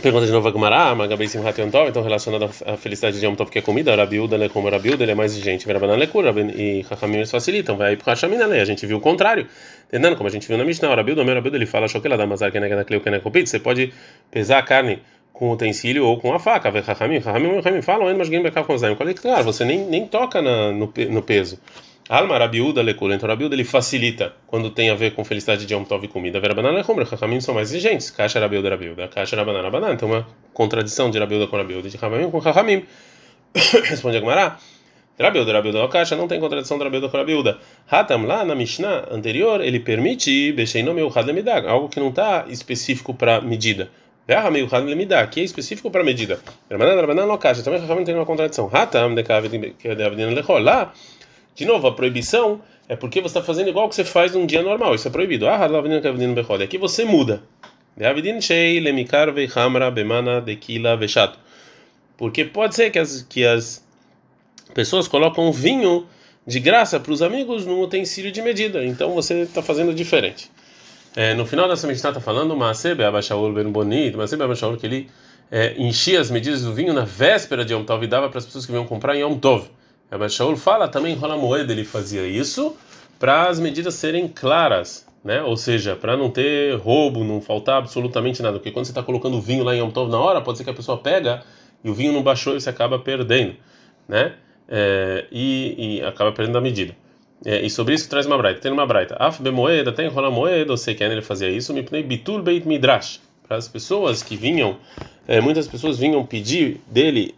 Pergunta 0.05 0.27
de 0.27 0.31
novo 0.31 0.47
a 0.47 0.51
Gumará, 0.51 0.93
Magabei 0.93 1.27
Simhat 1.27 1.59
Yom 1.59 1.71
Tov, 1.71 1.89
então 1.89 2.03
relacionado 2.03 2.43
à 2.63 2.77
felicidade 2.77 3.19
de 3.19 3.25
Yom 3.25 3.33
Tov, 3.33 3.49
que 3.49 3.57
é 3.57 3.61
comida, 3.63 3.95
Rabiúda, 3.95 4.37
né, 4.37 4.47
como 4.47 4.69
Rabiúda, 4.69 5.03
ele 5.03 5.13
é 5.13 5.15
mais 5.15 5.31
exigente, 5.31 5.65
Verabanan 5.65 5.95
Lekura, 5.95 6.31
e 6.55 6.83
Chachamim 6.83 7.15
eles 7.15 7.31
facilitam, 7.31 7.75
vai 7.75 7.95
para 7.95 8.13
Hachamina, 8.13 8.45
né, 8.45 8.61
a 8.61 8.65
gente 8.65 8.85
viu 8.85 8.97
o 8.97 8.99
contrário, 8.99 9.47
entendendo? 9.87 10.15
Como 10.15 10.29
a 10.29 10.31
gente 10.31 10.47
viu 10.47 10.59
na 10.59 10.63
Mishnah, 10.63 10.93
Rabiúda, 10.93 11.23
meu 11.23 11.33
Rabiúda, 11.33 11.57
ele 11.57 11.65
fala, 11.65 11.87
Shoquela 11.87 12.15
da 12.15 12.27
Mazar, 12.27 12.51
que 12.51 12.57
é 12.59 12.75
na 12.75 12.83
Cleu, 12.83 13.01
que 13.01 13.09
é 13.09 13.13
na 13.13 13.19
Copit, 13.19 13.49
você 13.49 13.57
pode 13.57 13.91
pesar 14.29 14.59
a 14.59 14.61
carne 14.61 15.01
com 15.33 15.49
utensílio 15.49 16.05
ou 16.05 16.19
com 16.19 16.31
a 16.31 16.39
faca, 16.39 16.71
Chachamim, 16.83 17.19
Chachamim, 17.19 17.55
Chachamim 17.55 17.81
falam, 17.81 18.15
mas 18.15 18.27
ninguém 18.27 18.43
vai 18.43 18.51
ficar 18.51 18.63
com 18.63 18.75
os 18.75 18.83
claro, 19.19 19.43
você 19.43 19.65
nem, 19.65 19.87
nem 19.87 20.05
toca 20.05 20.39
na, 20.39 20.71
no, 20.71 20.93
no 21.09 21.21
peso. 21.23 21.59
Alma 22.07 22.37
Rabiúda 22.37 22.83
lecula. 22.83 23.15
Então 23.15 23.27
ele 23.29 23.63
facilita 23.63 24.33
quando 24.45 24.69
tem 24.69 24.91
a 24.91 24.95
ver 24.95 25.15
com 25.15 25.25
felicidade 25.25 25.65
de 25.65 25.73
Yom 25.73 25.83
Tov 25.83 26.05
e 26.05 26.07
comida. 26.07 26.39
Vera 26.39 26.53
banana 26.53 26.79
é 26.79 26.83
Rahamim 26.83 27.41
são 27.41 27.55
mais 27.55 27.69
exigentes. 27.71 28.11
Caixa 28.11 28.39
Rabiúda 28.39 28.69
Rabiúda. 28.69 29.07
Caixa 29.07 29.35
Rabanana 29.35 29.71
Banana. 29.71 29.93
Então 29.93 30.09
uma 30.09 30.27
contradição 30.53 31.09
de 31.09 31.17
Rabiúda 31.17 31.47
com 31.47 31.57
Rabiúda. 31.57 31.89
De 31.89 31.97
Rahamim 31.97 32.29
com 32.29 32.37
Rahamim. 32.37 32.85
Responde 33.85 34.17
a 34.17 34.19
Gemara. 34.19 34.57
Rabiúda 35.19 35.51
Rabiúda 35.51 35.81
no 35.81 35.89
caixa 35.89 36.15
não 36.15 36.27
tem 36.27 36.39
contradição 36.39 36.77
de 36.77 36.83
Rabiúda 36.83 37.09
com 37.09 37.17
Rabiúda. 37.17 37.57
Hatam 37.89 38.25
lá 38.25 38.45
na 38.45 38.53
Mishnah 38.53 39.07
anterior 39.09 39.61
ele 39.61 39.79
permite 39.79 40.51
Becheino 40.51 40.93
Meuchad 40.93 41.25
Lemidag. 41.25 41.67
Algo 41.67 41.89
que 41.89 41.99
não 41.99 42.09
está 42.09 42.45
específico 42.49 43.15
para 43.15 43.41
medida. 43.41 43.89
Verra 44.27 44.51
meio 44.51 44.69
Lemidag. 44.71 45.31
Que 45.31 45.39
é 45.39 45.43
específico 45.43 45.89
para 45.89 46.03
medida. 46.03 46.39
Rabanana 46.69 47.01
Rabanana 47.01 47.27
no 47.27 47.37
caixa. 47.39 47.63
Também 47.63 47.79
Rahamim 47.79 48.03
tem 48.03 48.13
uma 48.13 48.25
contradição. 48.27 48.69
Hatam 48.71 49.15
de 49.15 49.23
Kavid 49.23 49.75
Lechol. 50.35 50.59
Lá 50.59 50.93
de 51.55 51.65
novo, 51.65 51.87
a 51.87 51.93
proibição 51.93 52.61
é 52.87 52.95
porque 52.95 53.21
você 53.21 53.27
está 53.27 53.41
fazendo 53.41 53.69
igual 53.69 53.89
que 53.89 53.95
você 53.95 54.03
faz 54.03 54.33
num 54.33 54.45
dia 54.45 54.61
normal. 54.61 54.93
Isso 54.93 55.07
é 55.07 55.11
proibido. 55.11 55.47
Ah, 55.47 55.57
aqui 56.63 56.77
você 56.77 57.05
muda. 57.05 57.41
Porque 62.17 62.43
pode 62.45 62.75
ser 62.75 62.89
que 62.91 62.99
as, 62.99 63.21
que 63.21 63.45
as 63.45 63.83
pessoas 64.73 65.07
colocam 65.07 65.51
vinho 65.51 66.05
de 66.45 66.59
graça 66.59 66.99
para 66.99 67.11
os 67.11 67.21
amigos 67.21 67.65
num 67.65 67.81
utensílio 67.81 68.31
de 68.31 68.41
medida. 68.41 68.85
Então 68.85 69.13
você 69.13 69.41
está 69.41 69.61
fazendo 69.61 69.93
diferente. 69.93 70.51
É, 71.15 71.33
no 71.33 71.45
final 71.45 71.67
dessa 71.69 71.87
medida 71.87 72.09
está 72.09 72.19
falando 72.19 72.55
Maasebe 72.55 73.03
Abashaul 73.03 73.53
Ben 73.53 73.71
Bonito, 73.71 74.17
Maasebe 74.17 74.43
Abashaul 74.43 74.75
que 74.75 74.85
ele 74.85 75.09
é, 75.49 75.73
enchia 75.77 76.19
as 76.19 76.29
medidas 76.29 76.63
do 76.63 76.73
vinho 76.73 76.93
na 76.93 77.05
véspera 77.05 77.63
de 77.63 77.73
Yom 77.73 77.85
Tov 77.85 78.03
e 78.03 78.07
dava 78.07 78.27
para 78.27 78.39
as 78.39 78.45
pessoas 78.45 78.65
que 78.65 78.71
vinham 78.73 78.85
comprar 78.85 79.15
em 79.15 79.21
Yom 79.21 79.37
Tov. 79.37 79.69
Rabbi 80.15 80.29
Shaul 80.29 80.55
fala 80.55 80.87
também 80.87 81.13
em 81.13 81.17
Rola 81.17 81.35
ele 81.59 81.83
fazia 81.83 82.25
isso 82.25 82.77
para 83.19 83.49
as 83.49 83.59
medidas 83.59 83.95
serem 83.95 84.29
claras, 84.29 85.05
né? 85.21 85.43
Ou 85.43 85.57
seja, 85.57 85.93
para 85.93 86.15
não 86.15 86.29
ter 86.29 86.77
roubo, 86.77 87.21
não 87.21 87.41
faltar 87.41 87.79
absolutamente 87.79 88.41
nada. 88.41 88.57
Porque 88.57 88.71
quando 88.71 88.85
você 88.85 88.91
está 88.91 89.03
colocando 89.03 89.41
vinho 89.41 89.65
lá 89.65 89.75
em 89.75 89.79
Yom 89.79 89.91
Tov 89.91 90.09
na 90.09 90.17
hora, 90.17 90.39
pode 90.39 90.57
ser 90.57 90.63
que 90.63 90.69
a 90.69 90.73
pessoa 90.73 90.97
pega 90.97 91.43
e 91.83 91.89
o 91.89 91.93
vinho 91.93 92.13
não 92.13 92.23
baixou 92.23 92.55
e 92.55 92.61
você 92.61 92.69
acaba 92.69 92.97
perdendo, 92.97 93.55
né? 94.07 94.35
É, 94.69 95.25
e, 95.29 95.97
e, 95.97 96.01
acaba 96.05 96.31
perdendo 96.31 96.57
a 96.57 96.61
medida. 96.61 96.95
É, 97.45 97.61
e 97.65 97.69
sobre 97.69 97.93
isso 97.93 98.09
traz 98.09 98.25
uma 98.25 98.37
braita. 98.37 98.61
Tem 98.61 98.71
uma 98.71 98.87
braita. 98.87 99.17
Af 99.19 99.41
bemoeda, 99.41 99.91
tem 99.91 100.07
rola 100.07 100.31
moeda, 100.31 100.71
eu 100.71 100.77
sei 100.77 100.95
que 100.95 101.03
ele 101.03 101.21
fazia 101.21 101.49
isso. 101.49 101.73
Me 101.73 101.83
pnei 101.83 102.03
bitul 102.03 102.41
beit 102.41 102.65
midrash. 102.65 103.19
Para 103.45 103.57
as 103.57 103.67
pessoas 103.67 104.23
que 104.23 104.37
vinham, 104.37 104.77
é, 105.27 105.41
muitas 105.41 105.67
pessoas 105.67 105.99
vinham 105.99 106.25
pedir 106.25 106.79
dele 106.87 107.35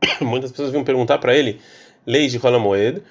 muitas 0.20 0.50
pessoas 0.50 0.70
vinham 0.70 0.84
perguntar 0.84 1.18
para 1.18 1.36
ele 1.36 1.60
leis 2.06 2.32
de 2.32 2.38
Holamoed, 2.38 3.02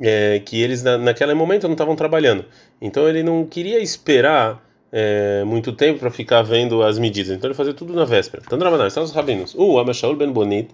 é, 0.00 0.40
que 0.44 0.60
eles 0.60 0.82
na, 0.82 0.98
naquele 0.98 1.34
momento 1.34 1.64
não 1.64 1.72
estavam 1.72 1.96
trabalhando. 1.96 2.44
Então 2.80 3.08
ele 3.08 3.22
não 3.22 3.44
queria 3.44 3.80
esperar 3.80 4.64
é, 4.92 5.42
muito 5.44 5.72
tempo 5.72 5.98
para 5.98 6.10
ficar 6.10 6.42
vendo 6.42 6.82
as 6.82 6.98
medidas. 6.98 7.36
Então 7.36 7.48
ele 7.48 7.56
fazia 7.56 7.74
tudo 7.74 7.92
na 7.92 8.04
véspera. 8.04 8.42
Então, 8.46 8.58
Rabanan, 8.58 8.86
estão 8.86 9.02
os 9.02 9.12
rabinos. 9.12 9.54
O 9.56 9.78
Abashaul 9.78 10.16
ben 10.16 10.30
Bonit, 10.30 10.70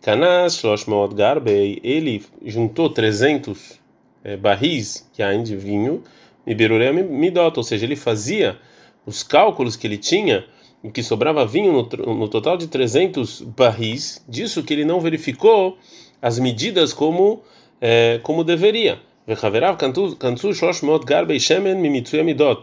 Kanas 0.00 0.56
Shloshmod 0.56 1.14
Garbei, 1.14 1.78
ele 1.84 2.24
juntou 2.44 2.90
300 2.90 3.80
é, 4.24 4.36
barris 4.36 5.08
de 5.44 5.56
vinho, 5.56 6.02
e 6.44 6.54
Beruré 6.54 6.92
Midot, 6.92 7.56
ou 7.56 7.62
seja, 7.62 7.84
ele 7.84 7.94
fazia 7.94 8.58
os 9.06 9.22
cálculos 9.22 9.76
que 9.76 9.86
ele 9.86 9.96
tinha 9.96 10.44
em 10.82 10.90
que 10.90 11.02
sobrava 11.02 11.46
vinho 11.46 11.72
no, 11.72 12.14
no, 12.14 12.28
total 12.28 12.56
de 12.56 12.66
300 12.66 13.42
barris, 13.56 14.24
disso 14.28 14.62
que 14.62 14.72
ele 14.72 14.84
não 14.84 15.00
verificou 15.00 15.78
as 16.20 16.38
medidas 16.38 16.92
como 16.92 17.42
é, 17.80 18.20
como 18.22 18.44
deveria. 18.44 19.00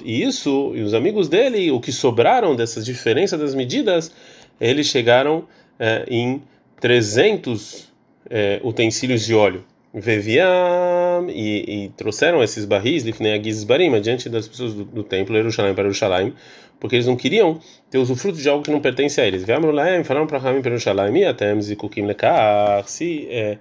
E 0.04 0.22
isso, 0.24 0.74
e 0.76 0.82
os 0.82 0.94
amigos 0.94 1.30
dele, 1.30 1.72
o 1.72 1.80
que 1.80 1.92
sobraram 1.92 2.56
dessas 2.56 2.86
diferenças 2.86 3.40
das 3.40 3.56
medidas, 3.56 4.12
eles 4.60 4.88
chegaram 4.88 5.46
é, 5.80 6.06
em 6.10 6.42
300 6.82 7.90
é, 8.30 8.60
utensílios 8.64 9.26
de 9.26 9.34
óleo. 9.34 9.64
E, 11.28 11.86
e, 11.86 11.90
trouxeram 11.98 12.44
esses 12.44 12.66
barris, 12.66 13.04
Lifnei 13.04 13.34
Agizes 13.34 13.64
Barim, 13.64 14.00
diante 14.02 14.30
das 14.30 14.48
pessoas 14.48 14.74
do, 14.74 14.84
do 14.84 15.04
templo, 15.04 15.36
Jerusalém 15.36 15.74
para 15.74 15.84
Jerusalém, 15.86 16.34
porque 16.80 16.96
eles 16.96 17.08
não 17.08 17.16
queriam 17.16 17.60
ter 17.90 17.98
usufruto 17.98 18.38
de 18.38 18.48
algo 18.48 18.64
que 18.64 18.72
não 18.72 18.80
pertence 18.80 19.20
a 19.20 19.26
eles. 19.26 19.44
Veamro 19.44 19.72
Laem, 19.72 20.04
falaram 20.04 20.28
para 20.28 20.38
Ramim 20.38 20.62
para 20.62 20.72
Jerusalém, 20.72 21.24
e 21.24 21.26
até 21.26 21.54
Mzikukim 21.54 22.06
Lekar, 22.06 22.88
se 22.88 23.28
é, 23.30 23.58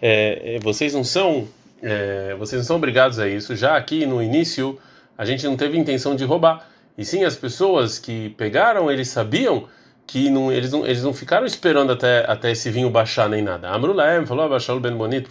é, 0.00 0.56
é, 0.56 0.58
vocês 0.60 0.94
não 0.94 1.04
são 1.04 1.46
é, 1.82 2.34
vocês 2.38 2.60
não 2.60 2.66
são 2.66 2.76
obrigados 2.76 3.18
a 3.18 3.28
isso. 3.28 3.54
Já 3.54 3.76
aqui 3.76 4.04
no 4.06 4.22
início, 4.22 4.78
a 5.16 5.24
gente 5.24 5.44
não 5.46 5.56
teve 5.56 5.78
intenção 5.78 6.16
de 6.16 6.24
roubar. 6.24 6.68
E 6.96 7.04
sim, 7.04 7.24
as 7.24 7.36
pessoas 7.36 7.98
que 7.98 8.30
pegaram, 8.30 8.90
eles 8.90 9.08
sabiam 9.08 9.68
que 10.08 10.30
não, 10.30 10.50
eles, 10.50 10.72
não, 10.72 10.86
eles 10.86 11.02
não 11.02 11.12
ficaram 11.12 11.44
esperando 11.44 11.92
até, 11.92 12.24
até 12.26 12.50
esse 12.50 12.70
vinho 12.70 12.88
baixar 12.88 13.28
nem 13.28 13.42
nada. 13.42 13.68
Amrulaem 13.68 14.24
falou, 14.24 14.46
abaixar 14.46 14.74
o 14.74 14.80
Ben 14.80 14.96
Bonito 14.96 15.28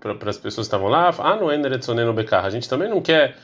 para 0.00 0.30
as 0.30 0.38
pessoas 0.38 0.66
que 0.66 0.74
estavam 0.74 0.88
lá. 0.88 1.14
Ah, 1.18 1.36
não 1.36 1.52
é 1.52 1.58
no 1.58 2.12
Bekar. 2.14 2.42
A 2.42 2.48
gente 2.48 2.66
também 2.66 2.88
não 2.88 3.02
quer 3.02 3.36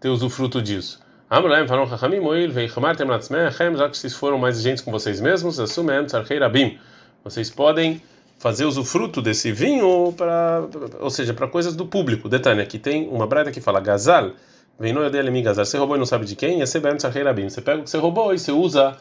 ter 0.00 0.08
usufruto 0.08 0.60
disso. 0.60 0.98
Amrulaem 1.30 1.68
falou, 1.68 1.86
Chachamim 1.86 2.18
Moil, 2.18 2.50
Veichamar 2.50 2.96
Temnatzmechem, 2.96 3.76
já 3.76 3.88
que 3.88 3.96
vocês 3.96 4.12
foram 4.12 4.36
mais 4.36 4.56
exigentes 4.56 4.82
com 4.82 4.90
vocês 4.90 5.20
mesmos, 5.20 5.60
assumem 5.60 6.04
Rabim. 6.40 6.78
Vocês 7.22 7.48
podem 7.48 8.02
fazer 8.36 8.64
usufruto 8.64 9.22
desse 9.22 9.52
vinho 9.52 10.12
para, 10.16 10.64
ou 10.98 11.10
seja, 11.10 11.32
para 11.32 11.46
coisas 11.46 11.76
do 11.76 11.86
público. 11.86 12.28
Detalhe, 12.28 12.60
aqui 12.60 12.76
tem 12.76 13.08
uma 13.08 13.26
brada 13.26 13.52
que 13.52 13.60
fala 13.60 13.80
Gazal, 13.80 14.32
vem 14.80 14.92
no 14.92 15.08
dele 15.08 15.30
mi 15.30 15.42
Gazal. 15.42 15.64
Você 15.64 15.78
roubou 15.78 15.94
e 15.94 15.98
não 16.00 16.06
sabe 16.06 16.26
de 16.26 16.34
quem? 16.34 16.60
É 16.60 16.66
Sebem 16.66 16.96
Rabim. 17.24 17.48
Você 17.48 17.62
pega 17.62 17.78
o 17.78 17.84
que 17.84 17.90
você 17.90 17.98
roubou 17.98 18.34
e 18.34 18.38
você 18.38 18.50
usa 18.50 18.96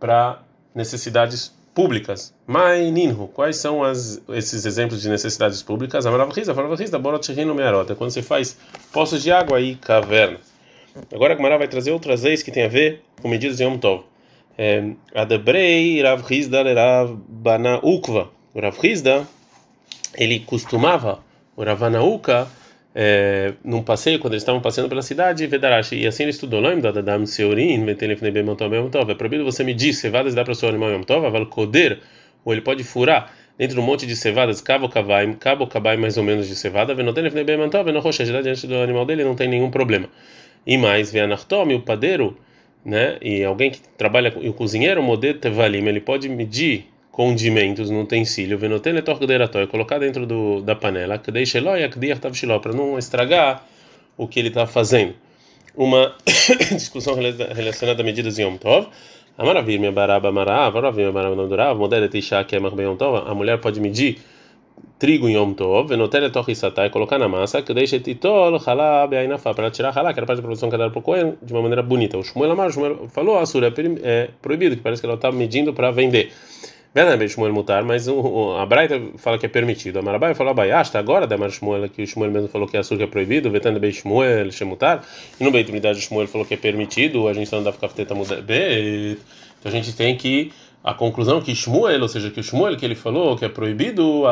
para 0.00 0.40
necessidades 0.74 1.52
públicas. 1.74 2.34
Maininhu, 2.46 3.28
quais 3.28 3.56
são 3.56 3.82
as, 3.82 4.20
esses 4.30 4.64
exemplos 4.64 5.00
de 5.00 5.08
necessidades 5.08 5.62
públicas? 5.62 6.04
Amaravriza, 6.06 6.52
Amaravriza, 6.52 6.98
Borotchirino 6.98 7.54
Mearota, 7.54 7.94
quando 7.94 8.10
você 8.10 8.22
faz 8.22 8.56
poços 8.92 9.22
de 9.22 9.32
água 9.32 9.60
e 9.60 9.74
cavernas. 9.76 10.52
Agora 11.12 11.32
a 11.32 11.36
Gemara 11.36 11.58
vai 11.58 11.68
trazer 11.68 11.90
outras 11.90 12.22
leis 12.22 12.42
que 12.42 12.50
tem 12.50 12.64
a 12.64 12.68
ver 12.68 13.02
com 13.20 13.28
medidas 13.28 13.56
de 13.56 13.64
Yom 13.64 13.78
Tov. 13.78 14.04
É, 14.58 14.90
Adebrei 15.14 16.02
Rav 16.02 16.22
Hizda 16.30 16.62
Rav 16.62 17.16
Bana 17.28 17.80
Ukva. 17.82 18.30
O 18.54 18.60
Rav 18.60 18.76
Hizda, 18.82 19.26
ele 20.14 20.40
costumava, 20.40 21.20
o 21.56 21.64
Ravanauka, 21.64 22.46
é, 22.94 23.54
num 23.64 23.82
passeio, 23.82 24.18
quando 24.18 24.34
eles 24.34 24.42
estavam 24.42 24.60
passeando 24.60 24.88
pela 24.88 25.02
cidade, 25.02 25.46
Vedarashi, 25.46 25.96
e 25.96 26.06
assim 26.06 26.24
ele 26.24 26.30
estudou, 26.30 26.60
lembra 26.60 26.92
da 26.92 27.00
Dam 27.00 27.24
Seurin, 27.24 27.86
É 27.88 29.14
proibido 29.14 29.44
você 29.44 29.64
medir 29.64 29.94
cevadas 29.94 30.34
dar 30.34 30.44
para 30.44 30.52
o 30.52 30.54
seu 30.54 30.68
animal 30.68 30.90
Yom 30.90 31.02
Tov, 31.02 31.26
Aval 31.26 31.46
Koder, 31.46 32.00
ou 32.44 32.52
ele 32.52 32.60
pode 32.60 32.84
furar 32.84 33.32
dentro 33.56 33.76
de 33.76 33.80
um 33.80 33.84
monte 33.84 34.06
de 34.06 34.14
cevadas, 34.14 34.60
cabo 34.60 34.88
cavai, 34.88 35.34
cabo 35.38 35.66
cabai 35.66 35.96
mais 35.96 36.18
ou 36.18 36.24
menos 36.24 36.48
de 36.48 36.54
cevada, 36.54 36.94
Venoten 36.94 37.24
Lefnei 37.24 37.56
Mantov, 37.56 37.84
Venochoshesh, 37.84 38.28
diante 38.42 38.66
do 38.66 38.76
animal 38.76 39.06
dele 39.06 39.24
não 39.24 39.34
tem 39.34 39.48
nenhum 39.48 39.70
problema. 39.70 40.08
E 40.66 40.76
mais, 40.76 41.10
Veanachtom, 41.10 41.74
o 41.74 41.80
padeiro, 41.80 42.36
né, 42.84 43.16
e 43.22 43.42
alguém 43.42 43.70
que 43.70 43.80
trabalha, 43.96 44.34
e 44.40 44.48
o 44.48 44.52
cozinheiro, 44.52 45.00
o 45.00 45.04
modelo 45.04 45.38
Tevalim, 45.38 45.86
ele 45.86 46.00
pode 46.00 46.28
medir 46.28 46.91
condimentos 47.12 47.90
no 47.90 48.00
utensílio, 48.00 48.58
e 48.58 49.66
colocar 49.66 49.98
dentro 49.98 50.24
do, 50.24 50.62
da 50.62 50.74
panela, 50.74 51.20
para 52.60 52.72
não 52.72 52.98
estragar 52.98 53.64
o 54.16 54.26
que 54.26 54.40
ele 54.40 54.48
está 54.48 54.66
fazendo. 54.66 55.14
Uma 55.76 56.16
discussão 56.72 57.14
relacionada 57.14 58.02
a 58.02 58.04
medidas 58.04 58.38
em 58.38 58.42
Yom 58.42 58.56
Tov. 58.56 58.88
A 59.36 59.44
maravilha, 59.44 59.92
baraba 59.92 60.32
marav, 60.32 60.72
baraba 60.72 61.36
nandurav, 61.36 61.78
modelo 61.78 62.08
tisha 62.08 62.42
que 62.44 62.56
é 62.56 62.58
Yom 62.58 62.96
Tov. 62.96 63.28
A 63.28 63.34
mulher 63.34 63.60
pode 63.60 63.78
medir 63.78 64.18
trigo 64.98 65.28
em 65.28 65.34
Yom 65.34 65.52
Tov, 65.52 65.88
venoten 65.88 66.22
e 66.24 66.90
colocar 66.90 67.18
na 67.18 67.28
massa, 67.28 67.60
que 67.60 67.74
deixa 67.74 68.00
titol, 68.00 68.56
halab, 68.56 69.14
ainafa, 69.14 69.52
para 69.52 69.70
tirar 69.70 69.90
halab, 69.90 70.14
que 70.14 70.20
era 70.20 70.26
parte 70.26 70.38
da 70.38 70.42
produção 70.42 70.70
que 70.70 70.76
era 70.76 70.88
para 70.88 70.98
o 70.98 71.02
Cohen, 71.02 71.34
de 71.42 71.52
uma 71.52 71.60
maneira 71.60 71.82
bonita. 71.82 72.16
O 72.16 72.22
Shmuel 72.22 72.52
Amar, 72.52 72.70
Shmuel 72.70 73.08
falou, 73.08 73.38
a 73.38 73.44
sura 73.44 73.72
é 74.02 74.30
proibido, 74.40 74.76
que 74.76 74.82
parece 74.82 75.02
que 75.02 75.06
ela 75.06 75.16
está 75.16 75.30
medindo 75.30 75.74
para 75.74 75.90
vender. 75.90 76.32
Shmuel 77.26 77.54
mutar, 77.54 77.82
mas 77.84 78.06
a 78.06 78.66
Braita 78.66 79.00
fala 79.16 79.38
que 79.38 79.46
é 79.46 79.48
permitido. 79.48 79.98
A 79.98 80.02
Marabai 80.02 80.34
fala, 80.34 80.52
Baiasta, 80.52 80.98
agora 80.98 81.26
da 81.26 81.36
Shmuel, 81.48 81.88
que 81.88 82.02
o 82.02 82.06
Shmuel 82.06 82.30
mesmo 82.30 82.48
falou 82.48 82.68
que 82.68 82.76
açúcar 82.76 83.04
é 83.04 83.06
proibido, 83.06 83.50
Vetando 83.50 83.80
bem 83.80 83.90
Shmuel, 83.90 84.52
Shemutar, 84.52 85.02
e 85.40 85.42
no 85.42 85.50
Beit 85.50 85.70
Unidade 85.70 86.00
Shmuel 86.02 86.28
falou 86.28 86.46
que 86.46 86.52
é 86.52 86.56
permitido, 86.56 87.28
a 87.28 87.32
gente 87.32 87.50
não 87.50 87.62
dá 87.62 87.72
ficar 87.72 87.88
mudar. 88.14 88.38
Então 88.40 89.16
a 89.64 89.70
gente 89.70 89.94
tem 89.94 90.16
que 90.16 90.52
a 90.84 90.92
conclusão 90.92 91.40
que 91.40 91.54
Shmuel, 91.54 92.02
ou 92.02 92.08
seja, 92.08 92.28
que 92.30 92.40
o 92.40 92.42
Shmuel 92.42 92.76
que 92.76 92.84
ele 92.84 92.94
falou 92.94 93.36
que 93.36 93.44
é 93.44 93.48
proibido, 93.48 94.26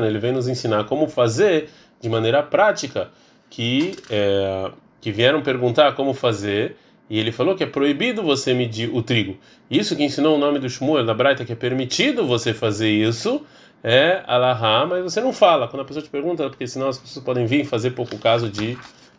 né? 0.00 0.08
ele 0.08 0.18
vem 0.18 0.32
nos 0.32 0.48
ensinar 0.48 0.84
como 0.84 1.06
fazer 1.06 1.68
de 2.00 2.08
maneira 2.08 2.42
prática, 2.42 3.10
que 3.48 3.94
é, 4.10 4.70
que 5.00 5.12
vieram 5.12 5.42
perguntar 5.42 5.94
como 5.94 6.12
fazer 6.12 6.76
e 7.08 7.18
ele 7.18 7.30
falou 7.30 7.54
que 7.54 7.62
é 7.62 7.66
proibido 7.66 8.22
você 8.22 8.54
medir 8.54 8.90
o 8.92 9.02
trigo. 9.02 9.36
Isso 9.70 9.94
que 9.94 10.02
ensinou 10.02 10.36
o 10.36 10.38
nome 10.38 10.58
do 10.58 10.68
Shmuel 10.68 11.04
na 11.04 11.14
Braita, 11.14 11.44
que 11.44 11.52
é 11.52 11.56
permitido 11.56 12.26
você 12.26 12.54
fazer 12.54 12.90
isso, 12.90 13.44
é 13.82 14.22
Alahá, 14.26 14.86
mas 14.86 15.02
você 15.02 15.20
não 15.20 15.32
fala. 15.32 15.68
Quando 15.68 15.82
a 15.82 15.84
pessoa 15.84 16.02
te 16.02 16.08
pergunta, 16.08 16.48
porque 16.48 16.66
senão 16.66 16.88
as 16.88 16.98
pessoas 16.98 17.24
podem 17.24 17.44
vir 17.44 17.66
fazer 17.66 17.90
pouco 17.90 18.16
caso 18.18 18.48
de 18.48 18.78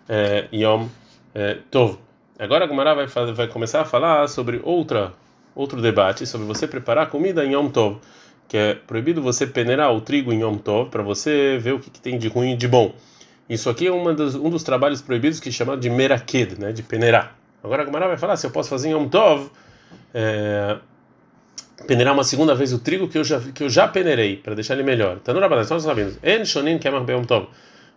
é, 0.10 0.48
Yom 0.51 0.88
é, 1.36 1.58
Tov. 1.70 2.00
Agora 2.39 2.65
a 2.65 2.68
Gumara 2.68 2.96
vai, 2.96 3.06
vai 3.34 3.48
começar 3.48 3.82
a 3.82 3.86
falar 3.86 4.27
sobre 4.27 4.60
outra, 4.63 5.13
outro 5.56 5.82
debate, 5.82 6.25
sobre 6.25 6.48
você 6.48 6.68
preparar 6.68 7.10
comida 7.10 7.46
em 7.46 7.54
Yom 7.54 7.70
Tov, 7.70 7.98
que 8.48 8.58
é 8.58 8.74
proibido 8.74 9.22
você 9.22 9.46
peneirar 9.46 9.94
o 9.94 10.01
trigo 10.01 10.34
em 10.34 10.42
Yom 10.42 10.58
Tov, 10.58 10.89
para 10.89 11.04
você 11.04 11.60
ver 11.60 11.74
o 11.74 11.80
que, 11.80 11.92
que, 11.92 12.00
tem 12.00 12.18
de 12.18 12.27
ruim 12.27 12.54
e 12.54 12.58
de 12.58 12.68
bom. 12.68 12.94
Isso 13.48 13.70
aqui 13.70 13.86
é 13.86 13.92
uma 13.92 14.12
um 14.12 14.50
dos 14.50 14.63
trabalhos 14.63 15.01
proibidos 15.01 15.39
que 15.39 15.50
é 15.50 15.51
chamado 15.51 15.80
de 15.80 15.89
meraked, 15.89 16.60
né, 16.60 16.72
de 16.72 16.82
peneirar. 16.82 17.45
Agora 17.66 17.84
a 17.84 17.86
Gemara 17.86 18.08
vai 18.08 18.18
falar 18.18 18.38
se 18.38 18.46
eu 18.46 18.52
posso 18.52 18.70
fazer 18.70 18.90
em 18.90 18.92
Yom 18.92 19.08
Tov, 19.08 19.50
é, 20.14 20.78
peneirar 21.88 22.14
uma 22.14 22.24
segunda 22.24 22.56
vez 22.56 22.72
o 22.72 22.80
trigo 22.80 23.08
que 23.08 23.18
eu 23.18 23.24
já, 23.24 23.40
que 23.40 23.64
eu 23.64 23.70
já 23.70 23.88
peneirei, 23.88 24.38
para 24.38 24.54
deixar 24.54 24.76
ele 24.76 24.84
melhor. 24.84 25.18
Então. 25.22 25.36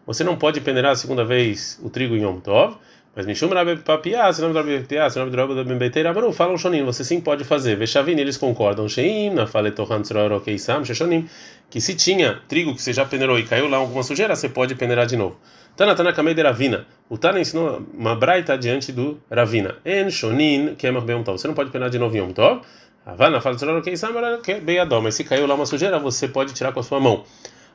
Você 0.06 0.24
não 0.24 0.36
pode 0.36 0.60
peneirar 0.62 0.92
a 0.92 0.96
segunda 0.96 1.22
vez 1.22 1.78
o 1.82 1.90
trigo 1.90 2.16
em 2.16 2.22
Yom 2.22 2.40
Tov, 2.40 2.78
mas 3.18 3.26
Mishum 3.26 3.48
Rabbe 3.48 3.78
Papiá, 3.78 4.32
se 4.32 4.40
não 4.40 4.52
Rabbe 4.52 4.78
Papiá, 4.78 5.10
se 5.10 5.18
não 5.18 5.28
Rabbe 5.28 5.64
Ben 5.64 5.76
Beiteira, 5.76 6.12
não 6.12 6.32
falam 6.32 6.56
Shonin, 6.56 6.84
você 6.84 7.02
sim 7.02 7.20
pode 7.20 7.42
fazer. 7.42 7.74
Vechavin, 7.74 8.16
eles 8.16 8.36
concordam. 8.36 8.88
Sheim, 8.88 9.30
na 9.30 9.44
Faletohan 9.44 10.02
Tzroro 10.02 10.40
Keisam, 10.40 10.84
Sheshonim, 10.84 11.28
que 11.68 11.80
se 11.80 11.96
tinha 11.96 12.40
trigo 12.46 12.76
que 12.76 12.80
você 12.80 12.92
já 12.92 13.04
peneirou 13.04 13.36
e 13.36 13.42
caiu 13.42 13.68
lá 13.68 13.78
alguma 13.78 14.04
sujeira, 14.04 14.36
você 14.36 14.48
pode 14.48 14.76
peneirar 14.76 15.04
de 15.04 15.16
novo. 15.16 15.36
Tana 15.76 15.96
Tana 15.96 16.12
Kamei 16.12 16.32
de 16.32 16.42
Ravina. 16.42 16.86
O 17.08 17.18
Tana 17.18 17.40
ensinou 17.40 17.82
uma 17.92 18.14
braita 18.14 18.56
diante 18.56 18.92
do 18.92 19.18
Ravina. 19.28 19.74
En 19.84 20.08
Shonin 20.12 20.76
Kemach 20.76 21.04
Beyom 21.04 21.24
Tov. 21.24 21.40
Você 21.40 21.48
não 21.48 21.54
pode 21.56 21.72
penar 21.72 21.90
de 21.90 21.98
novo 21.98 22.14
em 22.14 22.20
Yom 22.20 22.30
Tov. 22.30 22.60
Havana 23.04 23.40
fala 23.40 23.56
Tzororo 23.56 23.82
Keisam, 23.82 24.12
que 24.44 24.60
Beyadom. 24.60 25.00
Mas 25.00 25.16
se 25.16 25.24
caiu 25.24 25.44
lá 25.44 25.56
uma 25.56 25.66
sujeira, 25.66 25.98
você 25.98 26.28
pode 26.28 26.54
tirar 26.54 26.70
com 26.70 26.78
a 26.78 26.84
sua 26.84 27.00
mão. 27.00 27.24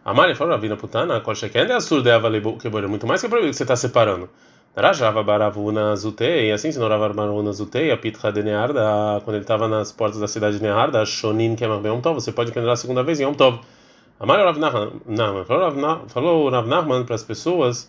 A 0.06 0.14
Mari 0.14 0.36
falou, 0.36 0.54
Ravina 0.54 0.78
Putana, 0.78 1.20
Kolsheken 1.20 1.70
é 1.70 1.80
surdo, 1.82 2.08
é 2.08 2.14
avalebo, 2.14 2.58
que 2.58 2.70
muito 2.70 3.06
mais 3.06 3.20
que 3.20 3.28
proibido 3.28 3.52
que 3.52 3.58
você 3.58 3.64
está 3.64 3.76
separando. 3.76 4.30
Rajava 4.75 5.22
Baravuna 5.22 5.96
Zutei, 5.96 6.51
assim 6.51 6.70
ensinou 6.70 6.89
Rava 6.89 7.10
Baravuna 7.10 7.53
Zutei, 7.53 7.92
a 7.92 7.98
Pitcha 7.98 8.32
de 8.32 8.42
Nearda, 8.42 9.22
quando 9.24 9.36
ele 9.36 9.44
estava 9.44 9.68
nas 9.68 9.92
portas 9.92 10.20
da 10.20 10.27
cidade 10.27 10.58
de 10.58 10.63
Nearda, 10.63 11.06
Shonin 11.06 11.56
Kemach 11.56 11.82
Beyom 11.82 12.01
Tov, 12.01 12.15
você 12.15 12.32
pode 12.32 12.51
pendurar 12.51 12.74
a 12.74 12.77
segunda 12.77 13.03
vez 13.03 13.20
em 13.20 13.24
Yom 13.24 13.36
Tov. 13.36 13.60
Amar 14.20 14.39
Rav 14.39 14.58
Nachman, 14.58 15.46
falou 16.08 16.50
Rav 16.50 16.68
Nachman 16.68 17.06
para 17.06 17.13
as 17.13 17.24
pessoas 17.24 17.88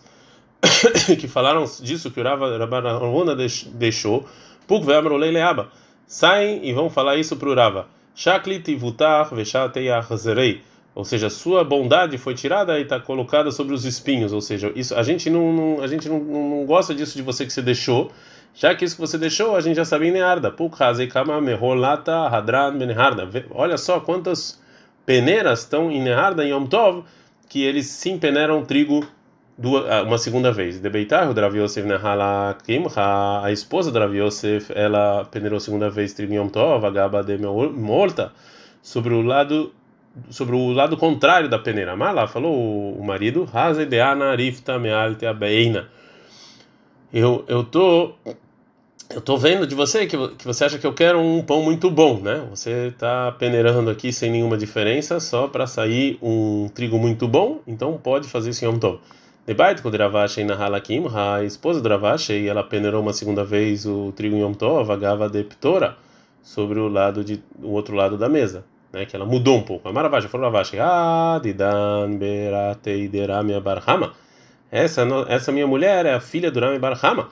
que 1.19 1.27
falaram 1.27 1.65
disso 1.81 2.11
que 2.11 2.19
o 2.19 2.23
Rabbanahuna 2.23 3.35
deixou, 3.73 4.25
Puk 4.67 4.85
ve'amrolei 4.85 5.31
leaba. 5.31 5.69
Saem 6.05 6.67
e 6.67 6.71
vão 6.73 6.89
falar 6.89 7.15
isso 7.15 7.35
para 7.35 7.49
o 7.49 7.55
Rava. 7.55 7.87
Shaklit 8.13 8.69
ivutar 8.71 9.33
veshateyachzerei. 9.33 10.61
Ou 10.95 11.03
seja, 11.03 11.29
sua 11.29 11.61
bondade 11.61 12.17
foi 12.17 12.33
tirada 12.33 12.79
e 12.79 12.83
está 12.83 12.97
colocada 13.01 13.51
sobre 13.51 13.75
os 13.75 13.83
espinhos. 13.83 14.31
Ou 14.31 14.39
seja, 14.39 14.71
isso 14.73 14.95
a 14.95 15.03
gente 15.03 15.29
não, 15.29 15.51
não 15.51 15.83
a 15.83 15.87
gente 15.87 16.07
não, 16.07 16.19
não, 16.19 16.65
gosta 16.65 16.95
disso 16.95 17.17
de 17.17 17.21
você 17.21 17.45
que 17.45 17.51
você 17.51 17.61
deixou. 17.61 18.11
Já 18.53 18.73
que 18.73 18.85
isso 18.85 18.95
que 18.95 19.01
você 19.01 19.17
deixou, 19.17 19.57
a 19.57 19.59
gente 19.59 19.75
já 19.75 19.83
sabe 19.83 20.07
em 20.07 20.13
benharda. 20.13 20.55
Olha 23.51 23.77
só 23.77 23.99
quantas 23.99 24.61
peneiras 25.05 25.59
estão 25.59 25.91
em 25.91 26.01
Nearda 26.01 26.45
em 26.45 26.51
Yom 26.51 26.65
Tov 26.65 27.03
que 27.49 27.61
eles 27.61 27.87
sim 27.87 28.17
peneiram 28.17 28.63
trigo 28.63 29.05
duas, 29.57 29.85
ah, 29.89 30.03
uma 30.03 30.17
segunda 30.17 30.51
vez. 30.51 30.81
A 32.95 33.51
esposa 33.51 33.91
do 33.91 33.93
Drav 33.93 34.15
Yosef, 34.15 34.71
ela 34.73 35.25
peneirou 35.25 35.57
a 35.57 35.59
segunda 35.59 35.89
vez 35.89 36.13
trigo 36.13 36.33
Yom 36.33 36.47
Tov, 36.47 36.85
Agaba 36.85 37.21
de 37.21 37.37
Morta, 37.37 38.31
sobre 38.81 39.13
o 39.13 39.21
lado 39.21 39.73
sobre 40.29 40.55
o 40.55 40.71
lado 40.71 40.97
contrário 40.97 41.49
da 41.49 41.59
peneira. 41.59 41.95
Mala 41.95 42.27
falou 42.27 42.93
o 42.93 43.03
marido. 43.03 43.47
Eu 47.13 47.45
eu 47.47 47.63
tô 47.63 48.13
eu 49.09 49.21
tô 49.21 49.37
vendo 49.37 49.67
de 49.67 49.75
você 49.75 50.07
que, 50.07 50.17
que 50.35 50.45
você 50.45 50.65
acha 50.65 50.79
que 50.79 50.85
eu 50.85 50.93
quero 50.93 51.19
um 51.19 51.41
pão 51.43 51.61
muito 51.61 51.91
bom, 51.91 52.19
né? 52.19 52.43
Você 52.49 52.87
está 52.87 53.31
peneirando 53.31 53.89
aqui 53.89 54.11
sem 54.11 54.31
nenhuma 54.31 54.57
diferença, 54.57 55.19
só 55.19 55.47
para 55.47 55.67
sair 55.67 56.17
um 56.21 56.67
trigo 56.73 56.97
muito 56.97 57.27
bom, 57.27 57.61
então 57.67 57.97
pode 57.97 58.27
fazer 58.27 58.49
isso 58.49 58.65
em 58.65 58.67
Yom 58.67 58.79
Tov. 58.79 58.99
Debait 59.45 59.79
Dravashi 59.79 60.43
na 60.43 60.55
Halakim, 60.55 61.05
a 61.13 61.43
esposa 61.43 61.79
do 61.79 61.83
Dravashi, 61.83 62.47
ela 62.47 62.63
peneirou 62.63 63.01
uma 63.01 63.13
segunda 63.13 63.43
vez 63.43 63.85
o 63.85 64.11
trigo 64.15 64.35
em 64.35 64.41
Yom 64.41 64.53
Tov, 64.53 64.91
a 64.91 64.95
gava 64.95 65.29
de 65.29 65.43
Ptora, 65.43 65.95
sobre 66.41 66.79
o 66.79 66.87
lado 66.87 67.23
de 67.23 67.43
o 67.61 67.73
outro 67.73 67.95
lado 67.95 68.17
da 68.17 68.27
mesa, 68.27 68.65
né? 68.95 69.05
Que 69.05 69.15
ela 69.15 69.25
mudou 69.25 69.57
um 69.57 69.61
pouco. 69.61 69.87
A 69.87 69.91
Maravashi 69.91 70.27
falou 70.29 70.47
Ravashi, 70.47 70.79
ah, 70.79 71.39
didan 71.43 72.17
beratei 72.17 73.07
derami 73.07 73.59
barhama. 73.59 74.13
Essa 74.71 75.05
essa 75.27 75.51
minha 75.51 75.67
mulher 75.67 76.05
é 76.05 76.13
a 76.13 76.19
filha 76.19 76.49
do 76.49 76.59
Rami 76.59 76.79
Barhama. 76.79 77.29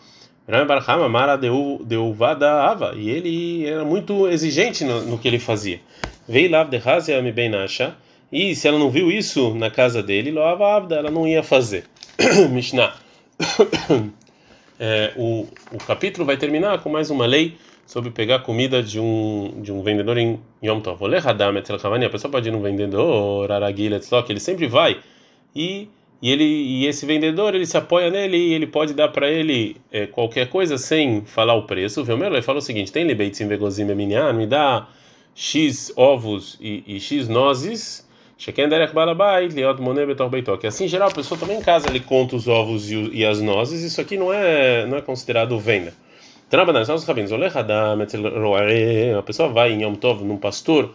Rami 0.47 0.65
Barhama 0.65 1.09
mara 1.09 1.37
deuvada 1.37 2.63
ava 2.63 2.93
e 2.95 3.09
ele 3.09 3.65
era 3.65 3.83
muito 3.83 4.27
exigente 4.27 4.83
no, 4.83 5.01
no 5.03 5.17
que 5.17 5.27
ele 5.27 5.39
fazia. 5.39 5.79
Veio 6.27 6.51
lá 6.51 6.63
de 6.63 6.77
Hazia 6.77 7.21
e 8.31 8.55
se 8.55 8.67
ela 8.67 8.79
não 8.79 8.89
viu 8.89 9.11
isso 9.11 9.53
na 9.55 9.69
casa 9.69 10.01
dele, 10.01 10.33
ela 10.37 11.11
não 11.11 11.27
ia 11.27 11.43
fazer. 11.43 11.85
Mishnah. 12.51 12.93
É, 14.79 15.13
o, 15.15 15.47
o 15.71 15.77
capítulo 15.77 16.25
vai 16.25 16.35
terminar 16.35 16.81
com 16.81 16.89
mais 16.89 17.09
uma 17.09 17.27
lei 17.27 17.55
sobre 17.93 18.09
pegar 18.09 18.39
comida 18.39 18.81
de 18.81 18.99
um 18.99 19.61
de 19.61 19.71
um 19.71 19.83
vendedor 19.83 20.17
em 20.17 20.39
Yom 20.63 20.79
Tov. 20.79 20.97
A 21.05 22.09
pessoa 22.09 22.31
pode 22.31 22.49
ir 22.49 22.51
num 22.51 22.59
vendedor, 22.59 23.47
que 24.25 24.31
ele 24.31 24.39
sempre 24.39 24.65
vai 24.65 24.97
e 25.55 25.87
e 26.19 26.31
ele 26.31 26.43
e 26.43 26.87
esse 26.87 27.05
vendedor 27.05 27.53
ele 27.53 27.67
se 27.67 27.77
apoia 27.77 28.09
nele 28.09 28.35
e 28.35 28.53
ele 28.55 28.65
pode 28.65 28.95
dar 28.95 29.09
para 29.09 29.29
ele 29.29 29.77
é, 29.91 30.07
qualquer 30.07 30.49
coisa 30.49 30.75
sem 30.75 31.23
falar 31.23 31.53
o 31.53 31.67
preço. 31.67 32.03
Viu? 32.03 32.17
Ele 32.17 32.41
fala 32.41 32.57
o 32.57 32.61
seguinte: 32.63 32.91
tem 32.91 33.03
libeitzim 33.03 33.47
vegozim 33.47 33.85
me 33.85 34.47
dá 34.47 34.87
x 35.35 35.93
ovos 35.95 36.57
e, 36.59 36.83
e 36.87 36.99
x 36.99 37.27
nozes. 37.27 38.09
Que 40.57 40.67
assim, 40.67 40.85
em 40.85 40.87
geral, 40.87 41.09
a 41.09 41.13
pessoa 41.13 41.39
também 41.39 41.59
em 41.59 41.61
casa 41.61 41.87
ele 41.87 41.99
conta 41.99 42.35
os 42.35 42.47
ovos 42.47 42.89
e, 42.91 43.11
e 43.13 43.23
as 43.23 43.39
nozes. 43.39 43.83
Isso 43.83 44.01
aqui 44.01 44.17
não 44.17 44.33
é 44.33 44.87
não 44.87 44.97
é 44.97 45.01
considerado 45.01 45.59
venda. 45.59 45.93
Trabalhando, 46.53 46.85
são 46.85 46.93
os 46.93 47.03
rabinos. 47.03 47.31
A 47.33 49.21
pessoa 49.23 49.49
vai 49.49 49.71
em 49.71 49.81
Yom 49.81 49.95
Tov 49.95 50.23
num 50.23 50.37
pastor 50.37 50.93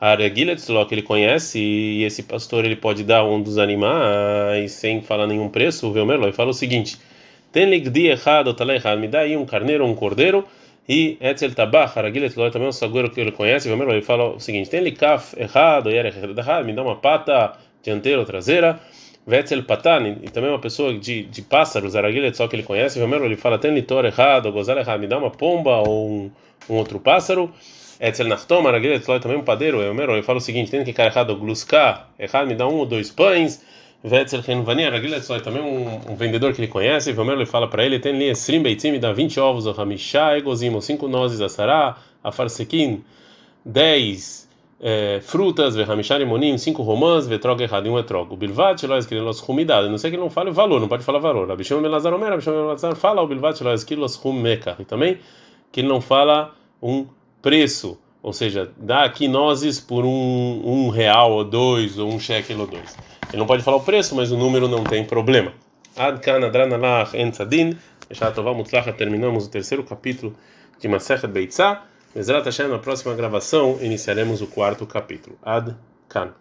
Aregiletzlo, 0.00 0.86
que 0.86 0.94
ele 0.94 1.02
conhece, 1.02 1.58
e 1.58 2.04
esse 2.04 2.22
pastor 2.22 2.64
ele 2.64 2.74
pode 2.74 3.04
dar 3.04 3.22
um 3.22 3.42
dos 3.42 3.58
animais 3.58 4.72
sem 4.72 5.02
falar 5.02 5.26
nenhum 5.26 5.50
preço, 5.50 5.86
o 5.86 5.92
Velmerlo, 5.92 6.32
fala 6.32 6.52
o 6.52 6.54
seguinte: 6.54 6.96
tem 7.52 7.68
ligdi 7.68 8.06
errado, 8.06 8.56
errado, 8.58 8.98
me 8.98 9.06
dá 9.06 9.20
aí 9.20 9.36
um 9.36 9.44
carneiro 9.44 9.84
ou 9.84 9.90
um 9.90 9.94
cordeiro, 9.94 10.42
e 10.88 11.18
Etzel 11.20 11.54
Tabach, 11.54 11.98
Aregiletzlo, 11.98 12.50
também 12.50 12.64
é 12.64 12.70
um 12.70 12.72
sagueiro 12.72 13.10
que 13.10 13.20
ele 13.20 13.30
conhece, 13.30 13.68
o 13.68 13.76
Velmerlo, 13.76 14.00
fala 14.00 14.36
o 14.36 14.40
seguinte: 14.40 14.70
tem 14.70 14.80
likaf 14.80 15.38
errado, 15.38 15.90
errado, 15.90 16.64
me 16.64 16.72
dá 16.72 16.82
uma 16.82 16.96
pata 16.96 17.52
dianteira 17.82 18.20
ou 18.20 18.24
traseira. 18.24 18.80
Vetzel 19.26 19.62
Patan, 19.62 20.16
e 20.22 20.28
também 20.28 20.50
uma 20.50 20.58
pessoa 20.58 20.92
de, 20.92 21.22
de 21.22 21.42
pássaros, 21.42 21.96
Aragilet, 21.96 22.36
só 22.36 22.46
que 22.46 22.56
ele 22.56 22.62
conhece, 22.62 22.98
Velmerlo, 22.98 23.24
ele 23.24 23.36
fala: 23.36 23.58
tem 23.58 23.72
litor 23.72 24.04
errado, 24.04 24.52
gozar 24.52 24.76
errado, 24.76 25.00
me 25.00 25.06
dá 25.06 25.16
uma 25.16 25.30
pomba 25.30 25.76
ou 25.78 26.10
um, 26.10 26.30
um 26.68 26.74
outro 26.74 27.00
pássaro. 27.00 27.50
Etzel 27.98 28.26
Nachtom, 28.28 28.66
Aragilet, 28.66 29.04
também 29.20 29.38
um 29.38 29.42
padeiro, 29.42 29.78
Velmerlo, 29.78 30.14
ele 30.14 30.22
fala 30.22 30.38
o 30.38 30.42
seguinte: 30.42 30.70
tem 30.70 30.80
que 30.80 30.86
ficar 30.86 31.06
errado, 31.06 31.34
gluska, 31.36 32.04
errado, 32.18 32.46
me 32.46 32.54
dá 32.54 32.68
um 32.68 32.74
ou 32.74 32.86
dois 32.86 33.10
pães. 33.10 33.64
Vetzel 34.06 34.42
Renvani, 34.42 34.84
Aragilet, 34.84 35.26
também 35.42 35.62
um, 35.62 36.12
um 36.12 36.14
vendedor 36.14 36.52
que 36.52 36.60
ele 36.60 36.68
conhece, 36.68 37.10
Velmerlo, 37.10 37.40
ele 37.40 37.50
fala 37.50 37.66
para 37.66 37.82
ele: 37.82 37.98
tem 37.98 38.14
ali 38.14 38.28
Esrim 38.28 38.62
Beitzim, 38.62 38.92
me 38.92 38.98
dá 38.98 39.10
20 39.10 39.40
ovos, 39.40 39.64
o 39.64 39.80
Hamishá, 39.80 40.36
Egozimo, 40.36 40.82
5 40.82 41.08
nozes, 41.08 41.40
a 41.40 41.48
Sará, 41.48 41.96
a 42.22 42.30
Farsekin, 42.30 43.02
10 43.64 44.43
é, 44.86 45.18
frutas, 45.22 45.74
verramishari 45.74 46.26
monim, 46.26 46.58
cinco 46.58 46.82
romãs, 46.82 47.26
vetrog 47.26 47.58
errado 47.62 47.90
um 47.90 47.98
etrog. 47.98 48.30
O 48.34 48.36
bilvat 48.36 48.82
lois 48.86 49.06
kilos 49.06 49.40
rumidade. 49.40 49.88
Não 49.88 49.96
sei 49.96 50.10
que 50.10 50.16
não 50.18 50.28
fala 50.28 50.50
o 50.50 50.52
valor, 50.52 50.78
não 50.78 50.88
pode 50.88 51.02
falar 51.02 51.20
valor. 51.20 51.50
A 51.50 51.56
bichama 51.56 51.80
melazar 51.80 52.12
omer, 52.12 52.32
a 52.34 52.36
bichama 52.36 52.60
melazar 52.60 52.94
fala 52.94 53.22
o 53.22 53.26
bilvat 53.26 53.58
lois 53.62 53.82
kilos 53.82 54.14
rumeka. 54.16 54.76
E 54.78 54.84
também 54.84 55.20
que 55.72 55.80
ele 55.80 55.88
não 55.88 56.02
fala 56.02 56.54
um 56.82 57.06
preço, 57.40 57.98
ou 58.22 58.34
seja, 58.34 58.70
dá 58.76 59.04
aqui 59.04 59.26
nozes 59.26 59.80
por 59.80 60.04
um, 60.04 60.60
um 60.62 60.90
real 60.90 61.32
ou 61.32 61.44
dois, 61.44 61.98
ou 61.98 62.12
um 62.12 62.20
shekel 62.20 62.60
ou 62.60 62.66
dois. 62.66 62.94
Ele 63.30 63.38
não 63.38 63.46
pode 63.46 63.62
falar 63.62 63.78
o 63.78 63.80
preço, 63.80 64.14
mas 64.14 64.30
o 64.30 64.36
número 64.36 64.68
não 64.68 64.84
tem 64.84 65.02
problema. 65.02 65.54
Ad 65.96 66.20
kan 66.20 66.44
adranalach 66.44 67.14
entzadin. 67.14 67.74
Terminamos 68.98 69.46
o 69.46 69.50
terceiro 69.50 69.82
capítulo 69.82 70.34
de 70.78 70.88
Masechet 70.88 71.26
Beitzah. 71.26 71.93
Bezerra 72.14 72.68
na 72.68 72.78
próxima 72.78 73.12
gravação, 73.14 73.78
iniciaremos 73.80 74.40
o 74.40 74.46
quarto 74.46 74.86
capítulo. 74.86 75.36
Ad 75.42 75.74
Kan. 76.08 76.32